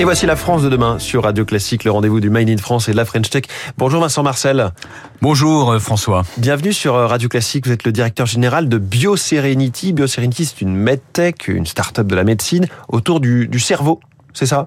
[0.00, 2.88] Et voici la France de demain sur Radio Classique, le rendez-vous du Made in France
[2.88, 3.42] et de la French Tech.
[3.78, 4.70] Bonjour Vincent Marcel.
[5.22, 6.22] Bonjour euh, François.
[6.36, 7.66] Bienvenue sur euh, Radio Classique.
[7.66, 9.92] Vous êtes le directeur général de BioSerenity.
[9.92, 13.98] BioSerenity, c'est une medtech, une start-up de la médecine autour du, du cerveau
[14.34, 14.66] c'est ça?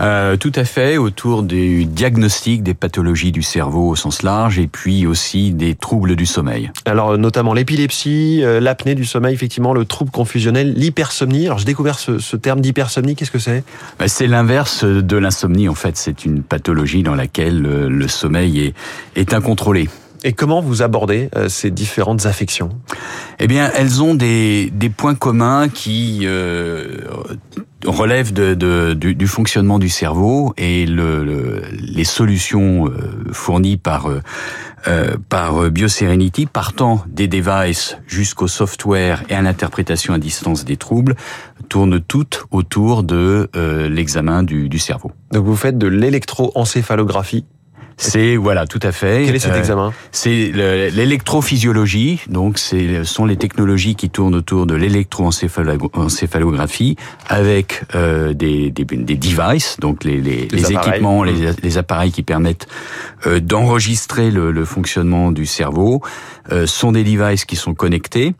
[0.00, 4.66] Euh, Tout à fait, autour du diagnostic des pathologies du cerveau au sens large et
[4.66, 6.70] puis aussi des troubles du sommeil.
[6.84, 11.46] Alors notamment l'épilepsie, euh, l'apnée du sommeil, effectivement, le trouble confusionnel, l'hypersomnie.
[11.46, 13.64] Alors j'ai découvert ce, ce terme d'hypersomnie, qu'est-ce que c'est?
[13.98, 18.60] Bah, C'est l'inverse de l'insomnie en fait, c'est une pathologie dans laquelle euh, le sommeil
[18.60, 18.74] est,
[19.16, 19.88] est incontrôlé.
[20.24, 22.70] Et comment vous abordez euh, ces différentes affections?
[23.40, 26.98] Eh bien, elles ont des, des points communs qui euh,
[27.84, 33.76] relèvent de, de, du, du, fonctionnement du cerveau et le, le, les solutions euh, fournies
[33.76, 40.76] par euh, par BioSerenity, partant des devices jusqu'au software et à l'interprétation à distance des
[40.76, 41.14] troubles,
[41.68, 45.12] tournent toutes autour de euh, l'examen du, du cerveau.
[45.30, 47.44] Donc vous faites de l'électroencéphalographie
[47.96, 49.24] c'est voilà, tout à fait.
[49.26, 49.94] Quel est cet euh, examen?
[50.10, 52.20] C'est l'électrophysiologie.
[52.28, 56.96] Donc, ce sont les technologies qui tournent autour de l'électroencéphalographie
[57.28, 61.56] avec euh, des, des, des, devices, donc les, les, les, équipements, les, mmh.
[61.62, 62.68] les, appareils qui permettent
[63.26, 66.02] euh, d'enregistrer le, le, fonctionnement du cerveau.
[66.50, 68.34] Euh, sont des devices qui sont connectés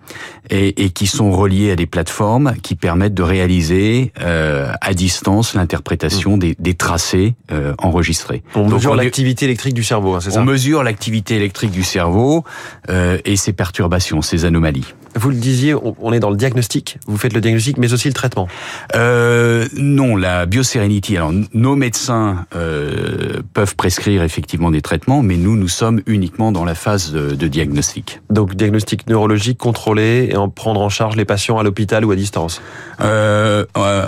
[0.50, 5.54] et, et, qui sont reliés à des plateformes qui permettent de réaliser euh, à distance
[5.54, 6.38] l'interprétation mmh.
[6.40, 8.42] des, des, tracés euh, enregistrés.
[8.56, 10.40] On mesure l'activité électrique du cerveau, hein, c'est ça?
[10.40, 12.44] On mesure l'activité électrique du cerveau
[12.88, 14.94] euh, et ses perturbations, ses anomalies.
[15.14, 16.98] Vous le disiez, on est dans le diagnostic.
[17.06, 18.48] Vous faites le diagnostic, mais aussi le traitement.
[18.94, 21.16] Euh, non, la BioSerenity.
[21.16, 26.64] Alors, nos médecins euh, peuvent prescrire effectivement des traitements, mais nous, nous sommes uniquement dans
[26.64, 28.20] la phase de, de diagnostic.
[28.30, 32.16] Donc, diagnostic neurologique contrôlé et en prendre en charge les patients à l'hôpital ou à
[32.16, 32.62] distance.
[33.00, 34.06] Euh, euh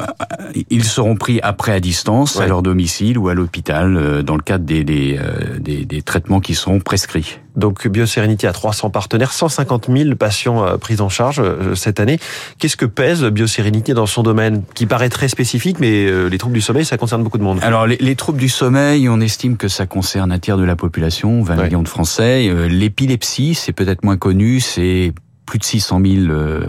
[0.71, 2.45] ils seront pris après à distance, ouais.
[2.45, 6.03] à leur domicile ou à l'hôpital, euh, dans le cadre des, des, euh, des, des
[6.03, 7.39] traitements qui seront prescrits.
[7.57, 12.19] Donc BioSerenity a 300 partenaires, 150 000 patients euh, pris en charge euh, cette année.
[12.59, 16.55] Qu'est-ce que pèse BioSerenity dans son domaine qui paraît très spécifique, mais euh, les troubles
[16.55, 17.61] du sommeil, ça concerne beaucoup de monde?
[17.63, 20.77] Alors les, les troubles du sommeil, on estime que ça concerne un tiers de la
[20.77, 21.65] population, 20 ouais.
[21.65, 22.51] millions de Français.
[22.69, 25.13] L'épilepsie, c'est peut-être moins connu, c'est
[25.47, 26.63] plus de 600 000 euh,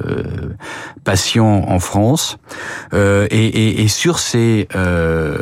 [1.04, 2.38] patients en France.
[2.94, 5.38] Euh, et, et, et, sur ces, euh,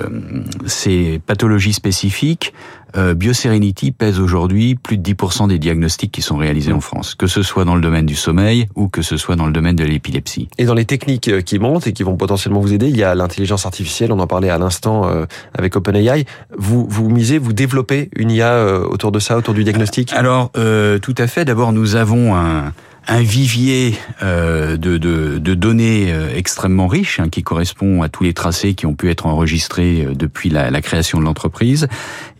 [0.65, 2.53] ces pathologies spécifiques,
[2.95, 7.41] BioSerenity pèse aujourd'hui plus de 10% des diagnostics qui sont réalisés en France, que ce
[7.41, 10.47] soit dans le domaine du sommeil ou que ce soit dans le domaine de l'épilepsie.
[10.59, 13.15] Et dans les techniques qui montent et qui vont potentiellement vous aider, il y a
[13.15, 15.09] l'intelligence artificielle, on en parlait à l'instant
[15.57, 16.25] avec OpenAI.
[16.55, 20.13] Vous, vous misez, vous développez une IA autour de ça, autour du diagnostic?
[20.13, 21.45] Alors, euh, tout à fait.
[21.45, 22.73] D'abord, nous avons un
[23.07, 24.97] un vivier euh, de,
[25.37, 29.25] données euh, extrêmement riche hein, qui correspond à tous les tracés qui ont pu être
[29.25, 31.87] enregistrés euh, depuis la, la création de l'entreprise.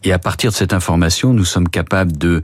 [0.03, 2.41] Et à partir de cette information, nous sommes capables de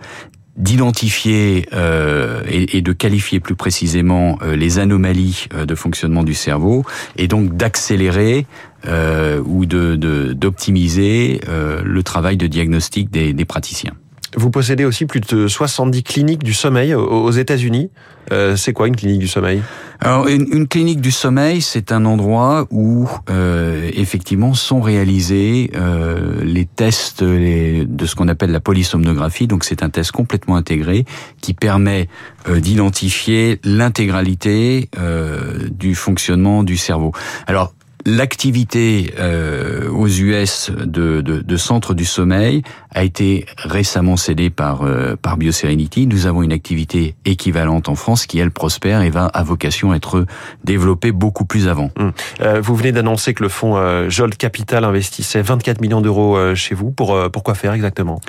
[0.60, 6.84] d'identifier euh, et, de qualifier plus précisément euh, les anomalies euh, de fonctionnement du cerveau
[7.16, 8.46] et donc d'accélérer
[8.86, 13.94] euh, ou d'optimiser le travail de diagnostic des, des praticiens.
[14.36, 17.90] Vous possédez aussi plus de 70 cliniques du sommeil aux États-Unis.
[18.32, 19.62] Euh, c'est quoi une clinique du sommeil?
[20.02, 26.44] Alors une, une, clinique du sommeil, c'est un endroit où euh, effectivement sont réalisés euh,
[26.44, 29.48] les tests de ce qu'on appelle la polysomnographie.
[29.48, 31.06] Donc c'est un test complètement intégré
[31.42, 32.08] qui permet
[32.48, 37.12] euh, d'identifier l'intégralité euh, du fonctionnement du cerveau.
[37.48, 37.74] Alors
[38.06, 42.64] L'activité euh, aux US de, de, de, centre du sommeil
[42.96, 46.08] a été récemment cédée par euh, par BioSerenity.
[46.08, 49.98] Nous avons une activité équivalente en France qui elle prospère et va à vocation à
[49.98, 50.26] être
[50.64, 51.92] développée beaucoup plus avant.
[52.00, 52.14] Hum.
[52.40, 56.56] Euh, vous venez d'annoncer que le fonds euh, Jolt Capital investissait 24 millions d'euros euh,
[56.56, 56.92] chez vous.
[56.92, 58.22] Pour pourquoi faire exactement?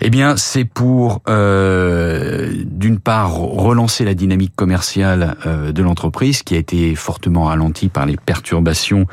[0.00, 6.94] Eh bien, c'est pour d'une part relancer la dynamique commerciale de l'entreprise qui a été
[6.94, 9.03] fortement ralentie par les perturbations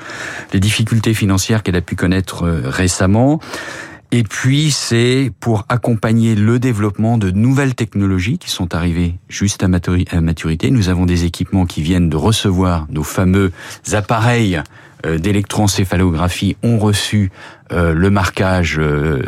[0.53, 3.39] les difficultés financières qu'elle a pu connaître euh, récemment.
[4.13, 9.69] Et puis, c'est pour accompagner le développement de nouvelles technologies qui sont arrivées juste à
[9.69, 10.69] maturité.
[10.69, 13.53] Nous avons des équipements qui viennent de recevoir nos fameux
[13.93, 14.61] appareils
[15.03, 17.31] d'électroencéphalographie ont reçu
[17.71, 19.21] euh, le marquage euh,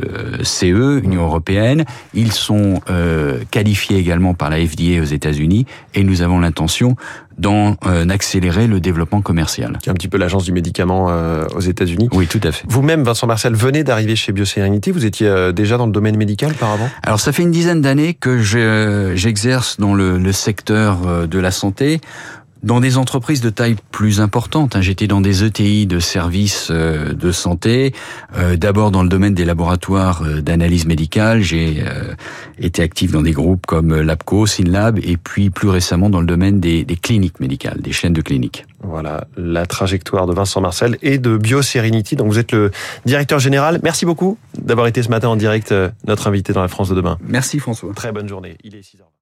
[0.43, 1.85] CE, Union européenne.
[2.13, 6.95] Ils sont euh, qualifiés également par la FDA aux États-Unis et nous avons l'intention
[7.37, 9.77] d'en euh, accélérer le développement commercial.
[9.81, 12.09] Qui est un petit peu l'agence du médicament euh, aux États-Unis.
[12.11, 12.65] Oui, tout à fait.
[12.67, 14.91] Vous-même, Vincent Marcel, venez d'arriver chez BioSerenity.
[14.91, 16.89] Vous étiez déjà dans le domaine médical auparavant?
[17.01, 18.39] Alors, ça fait une dizaine d'années que
[19.15, 22.01] j'exerce dans le, le secteur de la santé
[22.63, 24.75] dans des entreprises de taille plus importante.
[24.75, 24.81] Hein.
[24.81, 27.94] J'étais dans des ETI de services euh, de santé,
[28.38, 31.42] euh, d'abord dans le domaine des laboratoires euh, d'analyse médicale.
[31.42, 31.83] J'ai
[32.57, 36.60] été actif dans des groupes comme Labco, Synlab, et puis plus récemment dans le domaine
[36.60, 38.65] des, des cliniques médicales, des chaînes de cliniques.
[38.81, 42.15] Voilà la trajectoire de Vincent Marcel et de BioSerenity.
[42.15, 42.71] Donc vous êtes le
[43.06, 43.80] directeur général.
[43.83, 45.74] Merci beaucoup d'avoir été ce matin en direct
[46.07, 47.18] notre invité dans la France de demain.
[47.21, 47.94] Merci François.
[47.94, 48.57] Très bonne journée.
[48.63, 49.12] Il est 6 h